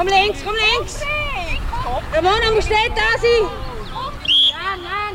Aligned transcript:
Komm 0.00 0.08
links, 0.08 0.42
komm 0.42 0.54
links! 0.54 1.02
Ramona, 2.14 2.52
musst 2.54 2.70
nicht 2.70 2.92
da 2.96 3.20
sein! 3.20 3.50
Nein, 4.56 4.80
nein! 4.82 5.14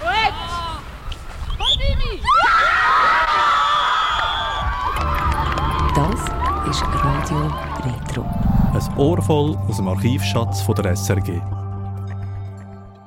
Gut! 0.00 0.34
Komm, 1.56 1.72
Dimi! 1.78 2.20
Das 5.94 6.20
ist 6.68 6.82
Radio 6.82 7.52
Retro. 7.84 8.22
Ein 8.74 8.98
Ohr 8.98 9.22
voll 9.22 9.56
aus 9.68 9.76
dem 9.76 9.86
Archivschatz 9.86 10.62
von 10.62 10.74
der 10.74 10.96
SRG. 10.96 11.40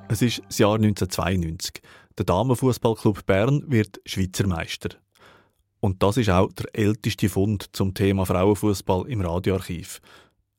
Es 0.07 0.21
ist 0.21 0.41
das 0.47 0.59
Jahr 0.59 0.75
1992. 0.75 1.81
Der 2.17 2.23
Damenfußballclub 2.23 3.25
Bern 3.25 3.65
wird 3.67 3.99
Schweizer 4.05 4.47
Meister. 4.47 5.02
Und 5.83 6.01
das 6.01 6.15
ist 6.15 6.29
auch 6.29 6.49
der 6.53 6.67
älteste 6.71 7.27
Fund 7.27 7.65
zum 7.73 7.93
Thema 7.93 8.25
Frauenfußball 8.25 9.05
im 9.09 9.19
Radioarchiv. 9.19 9.99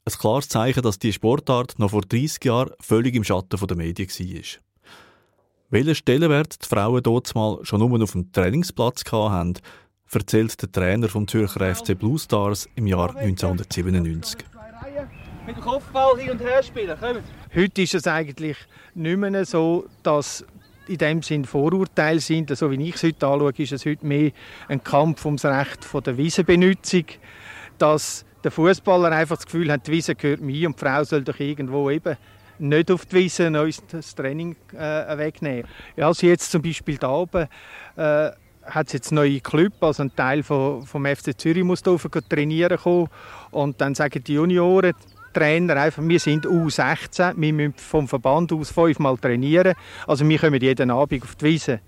Ein 0.04 0.12
klares 0.12 0.50
Zeichen, 0.50 0.82
dass 0.82 0.98
die 0.98 1.14
Sportart 1.14 1.78
noch 1.78 1.92
vor 1.92 2.02
30 2.02 2.44
Jahren 2.44 2.72
völlig 2.78 3.14
im 3.14 3.24
Schatten 3.24 3.66
der 3.66 3.74
Medien 3.74 4.06
war. 4.06 4.60
Welchen 5.70 5.94
Stellenwert 5.94 6.62
die 6.62 6.68
Frauen 6.68 7.02
dort 7.02 7.34
mal 7.34 7.58
schon 7.62 7.80
nur 7.80 8.02
auf 8.02 8.12
dem 8.12 8.32
Trainingsplatz 8.32 9.02
hatten, 9.10 9.54
erzählt 10.12 10.60
der 10.60 10.70
Trainer 10.70 11.08
vom 11.08 11.26
Zürcher 11.26 11.74
FC 11.74 11.98
Blue 11.98 12.18
Stars 12.18 12.68
im 12.74 12.86
Jahr 12.86 13.16
1997. 13.16 14.44
Mit 15.46 15.56
dem 15.56 15.62
Kopfball 15.62 16.18
hin 16.18 16.32
und 16.32 16.42
her 16.42 16.62
spielen, 16.62 16.98
kommt. 17.00 17.22
Heute 17.54 17.80
ist 17.80 17.94
es 17.94 18.06
eigentlich 18.06 18.58
nicht 18.92 19.16
mehr 19.16 19.46
so, 19.46 19.86
dass 20.02 20.44
in 20.88 20.98
dem 20.98 21.22
Sinn 21.22 21.44
Vorurteile 21.44 22.20
sind. 22.20 22.56
So 22.56 22.70
wie 22.70 22.88
ich 22.88 22.96
es 22.96 23.02
heute 23.02 23.26
anschaue, 23.26 23.52
ist 23.56 23.72
es 23.72 23.86
heute 23.86 24.06
mehr 24.06 24.30
ein 24.68 24.82
Kampf 24.82 25.24
ums 25.24 25.44
Recht 25.44 25.84
von 25.84 26.02
der 26.02 26.16
Wiesenbenutzung, 26.16 27.04
dass 27.78 28.24
der 28.42 28.50
Fußballer 28.50 29.10
einfach 29.10 29.36
das 29.36 29.46
Gefühl 29.46 29.72
hat, 29.72 29.86
die 29.86 29.92
Wiese 29.92 30.14
gehört 30.14 30.40
mir 30.40 30.68
und 30.68 30.76
die 30.76 30.84
Frau 30.84 31.02
soll 31.04 31.22
doch 31.22 31.40
irgendwo 31.40 31.90
eben 31.90 32.16
nicht 32.58 32.90
auf 32.90 33.06
die 33.06 33.16
Wiese 33.16 33.48
uns 33.60 33.82
das 33.90 34.14
Training 34.14 34.54
äh, 34.72 35.18
wegnehmen. 35.18 35.66
Ja, 35.96 36.06
also 36.06 36.26
jetzt 36.26 36.50
zum 36.50 36.62
Beispiel 36.62 36.98
da 36.98 37.10
oben 37.10 37.48
äh, 37.96 38.30
hat 38.62 38.86
es 38.86 38.92
jetzt 38.92 39.12
neue 39.12 39.40
Club, 39.40 39.72
also 39.82 40.02
ein 40.02 40.14
Teil 40.14 40.42
von, 40.42 40.86
vom 40.86 41.04
FC 41.04 41.38
Zürich 41.38 41.64
muss 41.64 41.82
da 41.82 41.96
trainieren 41.96 42.78
kommen 42.78 43.08
und 43.50 43.80
dann 43.80 43.94
sagen 43.94 44.22
die 44.24 44.34
Junioren, 44.34 44.94
Trainer 45.34 45.76
einfach, 45.76 46.02
wir 46.02 46.20
sind 46.20 46.46
U16, 46.46 47.34
wir 47.36 47.52
müssen 47.52 47.74
vom 47.76 48.08
Verband 48.08 48.52
aus 48.52 48.70
fünfmal 48.70 49.18
trainieren, 49.18 49.74
also 50.06 50.26
wir 50.26 50.38
kommen 50.38 50.60
jeden 50.60 50.90
Abend 50.90 51.22
auf 51.22 51.34
die 51.34 51.44
Wiese. 51.44 51.80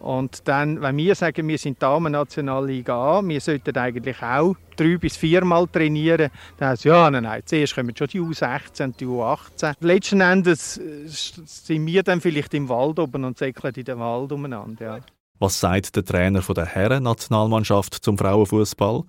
Und 0.00 0.46
dann, 0.46 0.80
wenn 0.82 0.96
wir 0.98 1.14
sagen, 1.14 1.48
wir 1.48 1.58
sind 1.58 1.82
Damen-Nationalliga 1.82 3.18
A, 3.18 3.26
wir 3.26 3.40
sollten 3.40 3.76
eigentlich 3.76 4.22
auch 4.22 4.54
drei 4.76 4.98
bis 4.98 5.16
viermal 5.16 5.66
trainieren, 5.66 6.30
dann 6.58 6.70
heißt 6.70 6.84
ja, 6.84 7.10
nein, 7.10 7.22
nein, 7.22 7.42
zuerst 7.44 7.74
kommen 7.74 7.96
schon 7.96 8.08
die 8.08 8.20
U16 8.20 8.84
und 8.84 9.00
die 9.00 9.06
U18. 9.06 9.74
Letzten 9.80 10.20
Endes 10.20 10.76
äh, 10.76 11.06
sind 11.06 11.86
wir 11.86 12.02
dann 12.02 12.20
vielleicht 12.20 12.54
im 12.54 12.68
Wald 12.68 12.98
oben 12.98 13.24
und 13.24 13.38
säckeln 13.38 13.74
in 13.74 13.84
den 13.84 13.98
Wald 13.98 14.32
umeinander. 14.32 14.98
Ja. 14.98 15.00
Was 15.38 15.60
sagt 15.60 15.96
der 15.96 16.04
Trainer 16.04 16.40
der 16.40 16.66
Herren-Nationalmannschaft 16.66 17.94
zum 17.94 18.16
Frauenfußball? 18.16 19.02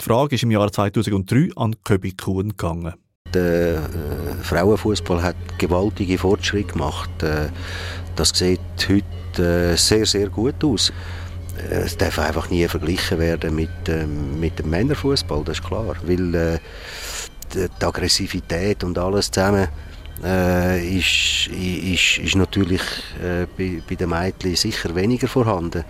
Die 0.00 0.04
Frage 0.04 0.34
ist 0.34 0.42
im 0.42 0.50
Jahr 0.50 0.70
2003 0.70 1.50
an 1.56 1.76
Köbi 1.84 2.12
Kuhn 2.12 2.50
gegangen. 2.50 2.94
Der 3.34 3.74
äh, 3.74 3.80
Frauenfußball 4.42 5.22
hat 5.22 5.36
gewaltige 5.58 6.18
Fortschritte 6.18 6.72
gemacht. 6.72 7.22
Äh, 7.22 7.48
das 8.16 8.30
sieht 8.30 8.60
heute 8.88 9.72
äh, 9.72 9.76
sehr, 9.76 10.06
sehr 10.06 10.28
gut 10.28 10.62
aus. 10.64 10.92
Es 11.70 11.96
darf 11.96 12.18
einfach 12.18 12.50
nie 12.50 12.66
verglichen 12.68 13.18
werden 13.18 13.54
mit, 13.54 13.88
ähm, 13.88 14.38
mit 14.40 14.58
dem 14.58 14.70
Männerfußball, 14.70 15.42
das 15.44 15.58
ist 15.58 15.66
klar. 15.66 15.94
Weil 16.04 16.60
die, 17.54 17.68
die 17.80 17.84
Aggressivität 17.84 18.84
und 18.84 18.98
alles 18.98 19.30
zusammen 19.30 19.68
äh, 20.22 20.98
ist, 20.98 21.48
ist, 21.48 22.18
ist 22.18 22.36
natürlich 22.36 22.82
äh, 23.22 23.46
bei, 23.56 23.82
bei 23.88 23.94
den 23.94 24.10
Mädchen 24.10 24.54
sicher 24.56 24.94
weniger 24.94 25.28
vorhanden. 25.28 25.84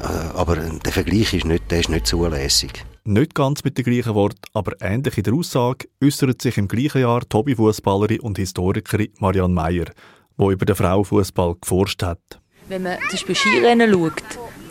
Äh, 0.00 0.04
aber 0.34 0.56
der 0.56 0.92
Vergleich 0.92 1.34
ist 1.34 1.44
nicht, 1.44 1.70
der 1.70 1.80
ist 1.80 1.88
nicht 1.88 2.06
zulässig. 2.06 2.84
Nicht 3.10 3.34
ganz 3.34 3.64
mit 3.64 3.78
dem 3.78 3.86
gleichen 3.86 4.14
Wort, 4.14 4.36
aber 4.52 4.72
ähnlich 4.82 5.16
in 5.16 5.24
der 5.24 5.32
Aussage 5.32 5.88
äußert 6.04 6.42
sich 6.42 6.58
im 6.58 6.68
gleichen 6.68 7.00
Jahr 7.00 7.20
die 7.20 7.34
Hobbyfußballerin 7.34 8.20
und 8.20 8.36
Historikerin 8.36 9.14
Marianne 9.18 9.54
Meyer, 9.54 9.86
die 10.36 10.52
über 10.52 10.66
den 10.66 10.76
Frauenfußball 10.76 11.54
geforscht 11.58 12.02
hat. 12.02 12.20
Wenn 12.68 12.82
man 12.82 12.98
zum 12.98 13.12
Beispiel 13.12 13.34
Skirennen 13.34 13.90
schaut, 13.90 14.22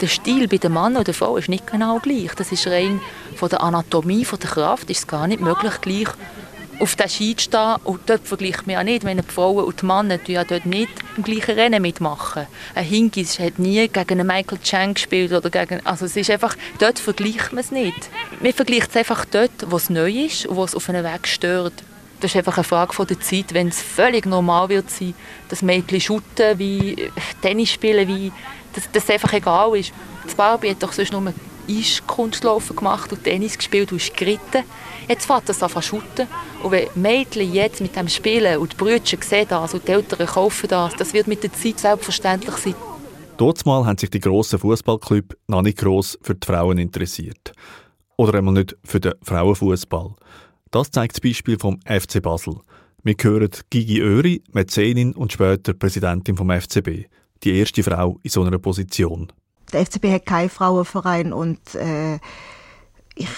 der 0.02 0.08
Stil 0.08 0.48
bei 0.48 0.58
dem 0.58 0.74
Mann 0.74 0.94
oder 0.94 1.06
der 1.06 1.16
Frau 1.16 1.38
ist 1.38 1.50
nicht 1.50 1.66
genau 1.66 1.98
gleich. 1.98 2.36
Das 2.36 2.52
ist 2.52 2.68
rein 2.68 3.02
von 3.36 3.50
der 3.50 3.64
Anatomie, 3.64 4.24
von 4.24 4.38
der 4.38 4.52
Kraft, 4.52 4.88
ist 4.92 5.00
es 5.00 5.08
gar 5.08 5.26
nicht 5.28 5.42
möglich, 5.42 5.74
gleich 5.82 6.10
auf 6.80 6.96
den 6.96 7.10
Ski 7.10 7.36
stehen. 7.38 7.76
Und 7.84 8.02
dort 8.08 8.28
vergleicht 8.28 8.68
man 8.68 8.76
ja 8.76 8.84
nicht, 8.84 9.04
wenn 9.04 9.18
die 9.18 9.24
Frauen 9.24 9.66
und 9.66 9.82
die 9.82 9.86
Männer 9.86 10.20
ja 10.28 10.44
dort 10.44 10.66
nicht 10.66 10.92
im 11.16 11.24
gleichen 11.24 11.56
Rennen 11.56 11.82
mitmachen. 11.82 12.48
Ein 12.76 12.86
Hingis 12.86 13.40
hat 13.40 13.60
nie 13.60 13.88
gegen 13.88 14.20
einen 14.20 14.28
Michael 14.28 14.60
Chang 14.64 14.94
gespielt 14.94 15.32
oder 15.32 15.50
gegen, 15.50 15.86
also 15.86 16.06
es 16.06 16.16
ist 16.16 16.30
einfach, 16.30 16.56
dort 16.80 17.00
vergleicht 17.00 17.52
man 17.52 17.60
es 17.60 17.72
nicht. 17.72 18.10
Man 18.42 18.54
vergleicht 18.54 18.90
es 18.90 18.98
einfach 18.98 19.26
dort, 19.26 19.52
wo 19.68 19.78
es 19.78 19.90
neu 19.90 20.12
ist 20.12 20.46
und 20.46 20.56
wo 20.56 20.64
es 20.64 20.76
auf 20.76 20.90
einen 20.90 21.04
Weg 21.04 21.28
stört. 21.28 21.74
Das 22.20 22.32
ist 22.32 22.38
einfach 22.38 22.58
eine 22.58 22.64
Frage 22.64 23.06
der 23.06 23.20
Zeit, 23.20 23.54
wenn 23.54 23.68
es 23.68 23.82
völlig 23.82 24.26
normal 24.26 24.70
wird 24.70 24.90
sein, 24.90 25.14
dass 25.50 25.62
Mädchen 25.62 26.02
shooten, 26.02 26.58
wie 26.58 27.12
Tennis 27.42 27.72
spielen, 27.72 28.08
wie, 28.08 28.32
dass 28.74 28.90
das 28.92 29.10
einfach 29.10 29.34
egal 29.34 29.78
ist. 29.78 29.92
Das 30.24 30.34
Barbie 30.34 30.72
hat 30.72 30.82
doch 30.82 30.94
sonst 30.94 31.12
nur 31.12 31.22
Eiskunstlaufen 31.70 32.76
gemacht 32.76 33.12
und 33.12 33.24
Tennis 33.24 33.58
gespielt 33.58 33.92
und 33.92 33.98
ist 33.98 34.16
geritten. 34.16 34.64
Jetzt 35.08 35.26
fährt 35.26 35.48
das 35.48 35.64
an 35.64 35.70
zu 35.70 35.82
shooten. 35.82 36.28
Und 36.64 36.72
wenn 36.72 36.88
Mädchen 36.96 37.54
jetzt 37.54 37.82
mit 37.82 37.96
dem 37.96 38.08
spielen 38.10 38.58
und 38.58 38.74
die 38.74 38.78
Brüder 38.78 39.02
sehen 39.06 39.48
das 39.50 39.74
und 39.74 39.88
die 39.88 39.92
Eltern 39.92 40.28
kaufen 40.28 40.68
das, 40.68 40.96
das 40.96 41.14
wird 41.14 41.28
mit 41.28 41.44
der 41.44 41.54
Zeit 41.54 41.80
selbstverständlich 41.80 42.56
sein. 42.56 42.76
Dort 43.38 43.66
mal 43.66 43.86
haben 43.86 43.98
sich 43.98 44.10
die 44.10 44.20
grossen 44.20 44.60
Fußballclubs 44.60 45.36
noch 45.48 45.62
nicht 45.62 45.78
gross 45.78 46.18
für 46.22 46.34
die 46.34 46.46
Frauen 46.46 46.80
interessiert. 46.80 47.52
Oder 48.16 48.40
einmal 48.40 48.56
nicht 48.56 48.76
für 48.84 49.00
den 49.00 49.14
Frauenfußball. 49.22 50.16
Das 50.72 50.90
zeigt 50.90 51.14
das 51.14 51.22
Beispiel 51.22 51.60
vom 51.60 51.80
FC 51.82 52.22
Basel. 52.22 52.56
Wir 53.04 53.16
hören 53.22 53.52
Gigi 53.70 54.02
Öri, 54.02 54.44
Mäzenin 54.52 55.14
und 55.14 55.32
später 55.32 55.74
Präsidentin 55.74 56.36
vom 56.36 56.50
FCB. 56.50 57.06
Die 57.44 57.60
erste 57.60 57.84
Frau 57.84 58.20
in 58.24 58.30
so 58.32 58.44
einer 58.44 58.58
Position. 58.58 59.32
Der 59.74 59.86
FCB 59.86 60.12
hat 60.12 60.26
keinen 60.26 60.50
Frauenverein 60.50 61.34
und 61.34 61.76
äh, 61.76 62.20
ich 63.20 63.30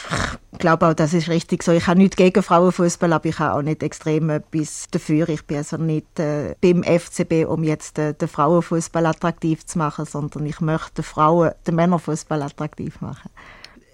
glaube 0.58 0.88
auch, 0.88 0.94
das 0.94 1.14
ist 1.14 1.30
richtig 1.30 1.64
so. 1.64 1.72
Ich 1.72 1.88
habe 1.88 2.00
nichts 2.00 2.18
gegen 2.18 2.44
Frauenfußball, 2.44 3.14
aber 3.14 3.26
ich 3.28 3.40
habe 3.40 3.58
auch 3.58 3.62
nicht 3.62 3.82
extrem 3.82 4.30
etwas 4.30 4.88
dafür. 4.92 5.30
Ich 5.30 5.46
bin 5.46 5.58
also 5.58 5.78
nicht 5.78 6.20
äh, 6.20 6.56
beim 6.62 6.84
FCB, 6.84 7.46
um 7.48 7.64
jetzt 7.64 7.98
äh, 7.98 8.14
den 8.14 8.28
Frauenfußball 8.28 9.06
attraktiv 9.06 9.66
zu 9.66 9.78
machen, 9.78 10.06
sondern 10.06 10.46
ich 10.46 10.60
möchte 10.60 10.96
den 10.96 11.04
Frauen, 11.04 11.52
den 11.66 11.76
Männerfußball 11.76 12.42
attraktiv 12.42 13.00
machen. 13.02 13.30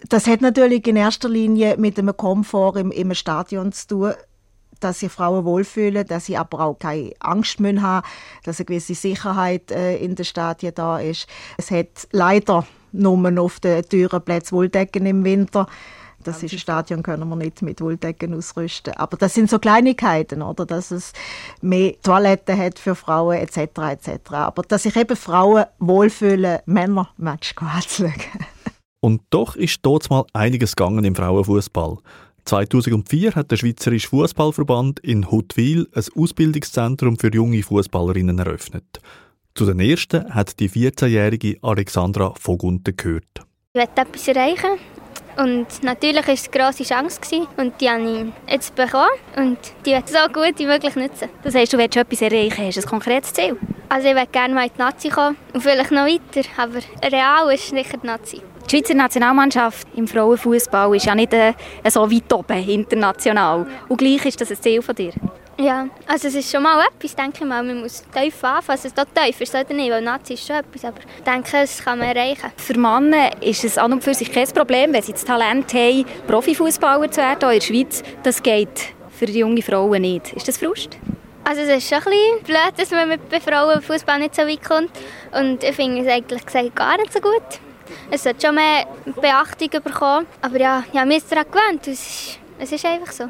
Das 0.10 0.28
hat 0.28 0.42
natürlich 0.42 0.86
in 0.88 0.96
erster 0.96 1.30
Linie 1.30 1.78
mit 1.78 1.98
dem 1.98 2.16
Komfort 2.16 2.78
im, 2.78 2.92
im 2.92 3.14
Stadion 3.14 3.72
zu 3.72 3.88
tun 3.88 4.14
dass 4.86 5.00
sich 5.00 5.12
Frauen 5.12 5.46
wohlfühlen, 5.46 6.06
dass 6.06 6.28
sie 6.28 6.38
aber 6.38 6.60
auch 6.60 6.78
keine 6.78 7.12
Angst 7.20 7.58
haben 7.60 7.76
müssen 7.76 8.02
dass 8.44 8.60
eine 8.60 8.66
gewisse 8.66 8.94
Sicherheit 8.94 9.72
äh, 9.72 9.98
in 9.98 10.16
den 10.16 10.26
Stadien 10.26 10.74
da 10.76 11.00
ist. 11.00 11.28
Es 11.58 11.72
hat 11.72 12.08
leider 12.12 12.66
nur 12.92 13.42
auf 13.42 13.60
den 13.60 13.84
teuren 13.90 14.22
Plätzen 14.22 14.56
Wolldecken 14.56 15.06
im 15.06 15.24
Winter. 15.24 15.68
Das 16.24 16.42
ist 16.42 16.54
ein 16.54 16.60
Stadion, 16.60 17.04
können 17.04 17.28
wir 17.28 17.36
nicht 17.36 17.62
mit 17.62 17.82
Wolldecken 17.82 18.34
ausrüsten. 18.34 18.94
Aber 18.94 19.18
das 19.18 19.34
sind 19.34 19.50
so 19.50 19.60
Kleinigkeiten, 19.60 20.42
oder? 20.42 20.66
Dass 20.66 20.92
es 20.92 21.14
mehr 21.62 21.94
Toiletten 22.02 22.58
hat 22.58 22.80
für 22.80 22.96
Frauen, 22.96 23.38
etc., 23.38 23.58
etc. 23.58 24.32
Aber 24.32 24.64
dass 24.64 24.84
sich 24.84 24.96
eben 24.96 25.16
Frauen 25.16 25.66
wohlfühlen, 25.80 26.60
Männer 26.66 27.10
Match 27.18 27.54
anzuschauen. 27.58 28.14
Und 29.02 29.22
doch 29.30 29.56
ist 29.56 29.80
dort 29.84 30.10
mal 30.10 30.26
einiges 30.34 30.76
gegangen 30.76 31.06
im 31.06 31.16
Frauenfußball. 31.16 31.98
2004 32.46 33.34
hat 33.34 33.50
der 33.50 33.58
Schweizerische 33.58 34.08
Fußballverband 34.10 35.00
in 35.00 35.32
Huttwil 35.32 35.88
ein 35.94 36.04
Ausbildungszentrum 36.16 37.18
für 37.18 37.34
junge 37.34 37.64
Fußballerinnen 37.64 38.38
eröffnet. 38.38 39.02
Zu 39.56 39.66
den 39.66 39.80
ersten 39.80 40.34
hat 40.34 40.60
die 40.60 40.70
14-jährige 40.70 41.58
Alexandra 41.64 42.34
Vogunte 42.40 42.94
gehört. 42.94 43.42
Ich 43.74 43.82
wollte 43.82 44.02
etwas 44.02 44.28
erreichen. 44.28 44.78
Und 45.38 45.84
natürlich 45.84 46.28
war 46.28 46.34
es 46.34 46.50
eine 46.50 46.60
grosse 46.60 46.84
Chance 46.84 47.20
und 47.58 47.74
die 47.82 47.90
habe 47.90 48.04
ich 48.04 48.54
jetzt 48.54 48.74
bekommen 48.76 49.10
und 49.36 49.58
die 49.86 49.92
werde 49.92 50.06
ich 50.08 50.18
so 50.18 50.32
gut 50.32 50.58
wie 50.60 50.66
möglich 50.66 50.96
nutzen. 50.96 51.28
Das 51.44 51.56
heißt, 51.56 51.74
du 51.74 51.78
willst 51.78 51.98
etwas 51.98 52.22
erreichen, 52.22 52.66
hast 52.66 52.78
du 52.78 52.82
ein 52.82 52.88
konkretes 52.88 53.34
Ziel? 53.34 53.58
Also 53.90 54.08
ich 54.08 54.14
möchte 54.14 54.32
gerne 54.32 54.54
mal 54.54 54.66
in 54.66 54.72
die 54.74 54.80
Nazi 54.80 55.10
kommen 55.10 55.36
und 55.54 55.62
vielleicht 55.62 55.92
noch 55.92 56.06
weiter, 56.06 56.48
aber 56.56 56.80
real 57.04 57.54
ist 57.54 57.68
sicher 57.68 57.98
die 58.02 58.08
Nazi. 58.08 58.42
Die 58.66 58.78
Schweizer 58.78 58.96
Nationalmannschaft 58.96 59.88
im 59.96 60.08
Frauenfußball 60.08 60.96
ist 60.96 61.06
ja 61.06 61.14
nicht 61.14 61.32
äh, 61.34 61.54
so 61.88 62.12
weit 62.12 62.34
oben 62.34 62.68
international. 62.68 63.68
Und 63.88 63.98
gleich 63.98 64.26
ist 64.26 64.42
das 64.42 64.50
ein 64.50 64.60
Ziel 64.60 64.82
von 64.82 64.96
dir. 64.96 65.12
Ja, 65.60 65.88
also 66.08 66.28
es 66.28 66.36
ist 66.36 66.52
schon 66.52 66.64
mal 66.64 66.84
etwas, 66.84 67.16
denke 67.16 67.38
ich 67.42 67.46
mal. 67.46 67.62
Man 67.64 67.82
muss 67.82 68.04
tief 68.12 68.44
anfangen. 68.44 68.80
Also 68.84 68.90
da 68.96 69.06
tief 69.06 69.40
ist 69.40 69.54
es 69.54 69.70
nicht, 69.70 69.92
weil 69.92 70.02
Nazi 70.02 70.34
ist 70.34 70.48
schon 70.48 70.56
etwas, 70.56 70.84
aber 70.84 70.98
ich 71.00 71.24
denke, 71.24 71.52
das 71.52 71.84
kann 71.84 72.00
man 72.00 72.08
erreichen. 72.08 72.52
Für 72.58 72.78
Männer 72.78 73.30
ist 73.42 73.64
es 73.64 73.78
an 73.78 73.94
und 73.94 74.04
für 74.04 74.16
sich 74.16 74.32
kein 74.32 74.48
Problem, 74.48 74.94
wenn 74.94 75.04
sie 75.04 75.14
das 75.14 75.24
Talent 75.24 75.72
haben, 75.74 76.06
Profifußballer 76.28 77.12
zu 77.12 77.22
werden, 77.22 77.52
in 77.52 77.60
der 77.60 77.62
Schweiz. 77.62 78.04
Das 78.24 78.42
geht 78.42 78.96
für 79.12 79.28
die 79.28 79.40
junge 79.40 79.62
Frauen 79.62 80.02
nicht. 80.02 80.34
Ist 80.34 80.48
das 80.48 80.58
Frust? 80.58 80.98
Also 81.44 81.62
es 81.62 81.70
ist 81.70 81.88
schon 81.88 82.00
ein 82.00 82.06
bisschen 82.06 82.44
blöd, 82.44 82.74
dass 82.78 82.90
man 82.90 83.08
mit 83.08 83.22
Frauenfußball 83.44 84.18
nicht 84.18 84.34
so 84.34 84.42
weit 84.42 84.64
kommt. 84.64 84.90
Und 85.32 85.64
ich 85.64 85.76
finde 85.76 86.02
es 86.02 86.08
eigentlich 86.08 86.44
gesagt 86.44 86.76
gar 86.76 86.98
nicht 86.98 87.14
so 87.14 87.20
gut. 87.20 87.60
Es 88.12 88.24
sollte 88.24 88.48
schon 88.48 88.56
mehr 88.56 88.86
Beachtung 89.22 89.70
bekommen. 89.84 90.26
Aber 90.42 90.60
ja, 90.60 90.84
ja 90.94 91.06
mir 91.06 91.18
ist 91.18 91.32
daran 91.32 91.46
gewöhnt. 91.52 91.88
Es 91.88 92.00
ist, 92.00 92.40
es 92.60 92.72
ist 92.72 92.86
einfach 92.86 93.12
so. 93.12 93.26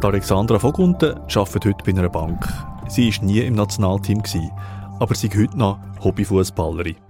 Die 0.00 0.06
Alexandra 0.06 0.58
Vogunten 0.58 1.18
arbeitet 1.34 1.64
heute 1.64 1.84
bei 1.84 1.98
einer 1.98 2.08
Bank. 2.08 2.46
Sie 2.88 3.10
war 3.10 3.24
nie 3.24 3.40
im 3.40 3.54
Nationalteam, 3.54 4.22
aber 5.00 5.14
sie 5.14 5.28
ist 5.28 5.36
heute 5.36 5.58
noch 5.58 5.78
Hobbyfußballerin. 6.02 7.03